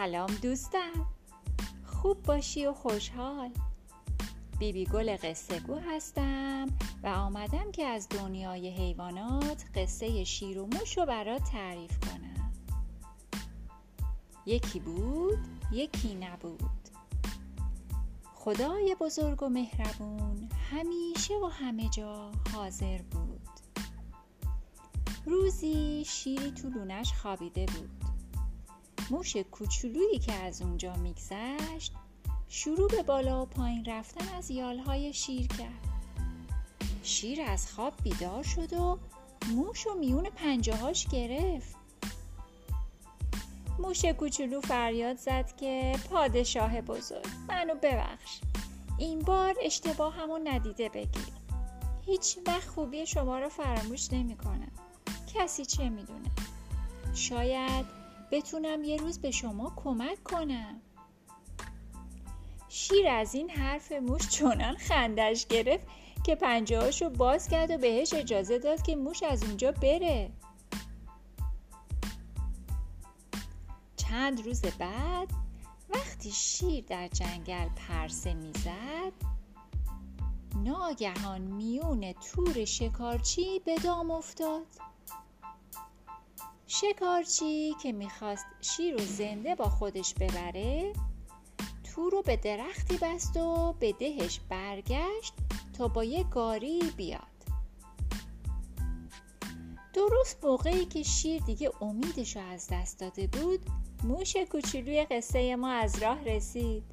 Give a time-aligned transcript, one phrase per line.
[0.00, 1.06] سلام دوستم.
[1.86, 3.50] خوب باشی و خوشحال.
[4.58, 6.66] بیبی گل قصه گو هستم
[7.02, 12.52] و آمدم که از دنیای حیوانات قصه شیر و موش رو برات تعریف کنم.
[14.46, 15.38] یکی بود
[15.72, 16.88] یکی نبود.
[18.34, 23.48] خدای بزرگ و مهربون همیشه و همه جا حاضر بود.
[25.26, 28.09] روزی شیری تو لونش خوابیده بود.
[29.10, 31.92] موش کوچولویی که از اونجا میگذشت
[32.48, 35.88] شروع به بالا و پایین رفتن از یالهای شیر کرد.
[37.02, 38.98] شیر از خواب بیدار شد و
[39.54, 41.76] موش و میون پنجهاش گرفت.
[43.78, 48.40] موش کوچولو فریاد زد که پادشاه بزرگ منو ببخش.
[48.98, 51.32] این بار اشتباه همون ندیده بگیر.
[52.06, 54.72] هیچ وقت خوبی شما رو فراموش نمی کنم
[55.34, 56.30] کسی چه می‌دونه؟
[57.14, 57.99] شاید
[58.30, 60.80] بتونم یه روز به شما کمک کنم.
[62.68, 65.86] شیر از این حرف موش چنان خندش گرفت
[66.24, 70.30] که پنجهاشو باز کرد و بهش اجازه داد که موش از اونجا بره.
[73.96, 75.28] چند روز بعد
[75.88, 79.12] وقتی شیر در جنگل پرسه می‌زد
[80.64, 84.66] ناگهان میون تور شکارچی به دام افتاد.
[86.80, 90.92] شکارچی که می‌خواست شیر رو زنده با خودش ببره
[91.84, 95.34] تو رو به درختی بست و به دهش برگشت
[95.78, 97.22] تا با یه گاری بیاد.
[99.92, 103.60] درست موقعی که شیر دیگه امیدش رو از دست داده بود
[104.04, 106.84] موش کوچولوی قصه ما از راه رسید.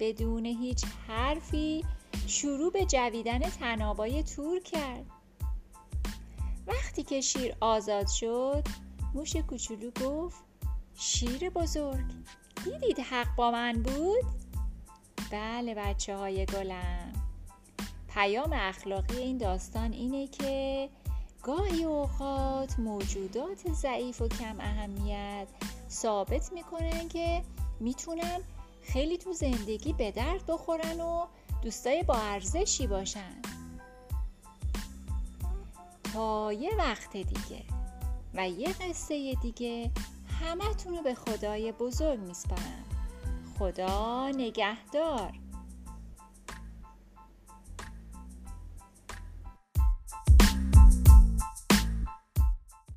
[0.00, 1.84] بدون هیچ حرفی
[2.26, 5.06] شروع به جویدن تنابای تور کرد.
[6.66, 10.44] وقتی که شیر آزاد شد موش کوچولو گفت
[10.94, 12.06] شیر بزرگ.
[12.64, 14.24] دیدید حق با من بود؟
[15.30, 17.12] بله بچه های گلم.
[18.08, 20.88] پیام اخلاقی این داستان اینه که
[21.42, 25.48] گاهی اوقات موجودات ضعیف و کم اهمیت
[25.90, 27.42] ثابت می‌کنن که
[27.80, 28.40] می‌تونن
[28.82, 31.26] خیلی تو زندگی به درد بخورن و
[31.62, 33.42] دوستای با ارزشی باشن.
[36.12, 37.77] تا یه وقت دیگه.
[38.38, 39.90] و یه قصه دیگه
[40.40, 42.84] همه رو به خدای بزرگ میسپارم.
[43.58, 45.32] خدا نگهدار.